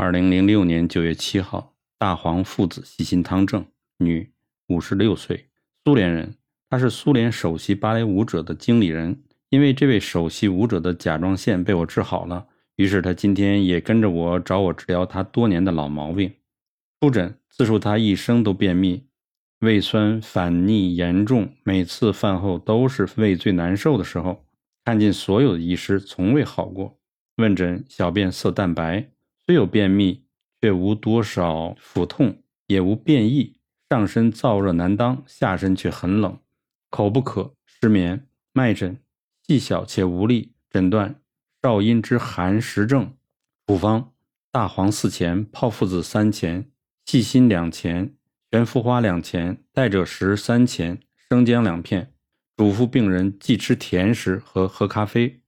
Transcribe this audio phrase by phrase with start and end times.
[0.00, 3.66] 二零零六年九月七号，大黄父子细心汤正，
[3.98, 4.30] 女，
[4.68, 5.48] 五十六岁，
[5.84, 6.36] 苏联人。
[6.70, 9.20] 她是苏联首席芭蕾舞者的经理人。
[9.48, 16.32] 因为这位首席舞者的甲状腺被我治好了，于是他今天也跟着我找我治疗他多年的老毛病。
[17.00, 19.02] 出诊自述他一生都便秘，
[19.58, 24.44] 胃酸反逆严重，每次饭后都是胃最难受的时候。
[24.84, 27.00] 看尽所有的医师，从未好过。
[27.38, 29.10] 问诊小便色淡白，
[29.48, 30.26] 虽有便秘，
[30.60, 33.58] 却无多少腹痛，也无便意。
[33.88, 36.38] 上身燥热难当，下身却很冷。
[36.90, 39.00] 口不渴，失眠，脉诊
[39.46, 40.52] 细小且无力。
[40.68, 41.22] 诊断
[41.62, 43.16] 少阴之寒实症。
[43.66, 44.12] 处方
[44.52, 46.70] 大黄四钱，炮附子三钱，
[47.06, 48.14] 细辛两钱，
[48.50, 52.12] 玄附花两钱，代赭石三钱，生姜两片。
[52.54, 55.40] 嘱咐病人忌吃甜食和喝咖啡。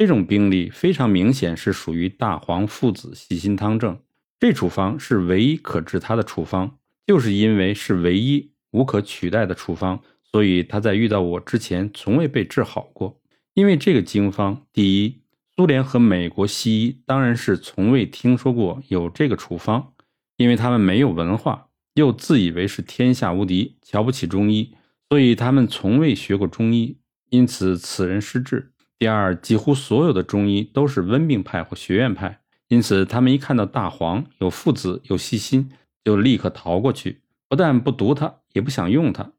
[0.00, 4.00] 这种病例非常明显是属于大黄附子细辛汤症。
[4.38, 13.20] 这处方是唯一可治他的处方，就是因为是唯一无可取代的处方，所以他在遇到我之前从未被治好过。
[13.52, 15.20] 因为这个经方，第一，
[15.54, 19.92] 苏联和美国西医当然是从未听说过有这个处方，
[20.38, 24.72] 因为他们没有文化，又自以为是天下无敌，瞧不起中医。
[25.10, 26.96] 所以他们从未学过中医，
[27.28, 28.72] 因此此人失智。
[29.00, 35.70] 第二，几乎所有的中医都是温病派或学院派，因此他们一看到大黄有附子有细心，
[36.04, 39.32] 就立刻逃过去，不但不读它，也不想用它，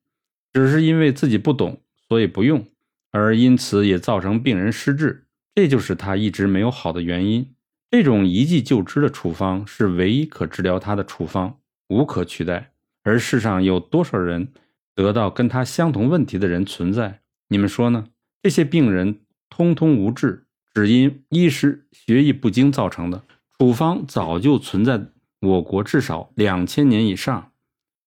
[0.52, 2.66] 只是因为自己不懂，所以不用，
[3.12, 5.26] 而因此也造成病人失智。
[5.54, 7.54] 这就是他一直没有好的原因。
[7.92, 11.60] 这种一剂就知的处方是唯一可治疗他的处方，
[11.90, 12.72] 无可取代。
[13.04, 14.48] 而世上有多少人？
[14.96, 18.08] 得到跟他相同问题的人存在，你们说呢？
[18.42, 19.20] 这些病人
[19.52, 23.22] 通通无治，只因医师学艺不精造成的。
[23.60, 25.00] 处方早就存在
[25.42, 27.52] 我国至少两千年以上，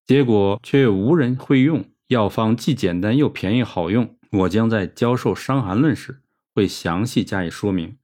[0.07, 1.85] 结果却无人会用。
[2.09, 6.23] 药方既简单又便宜好用，我将在教授《伤寒论》时
[6.55, 7.97] 会详细加以说明。